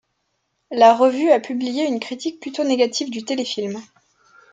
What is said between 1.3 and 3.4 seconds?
a publié une critique plutôt négative du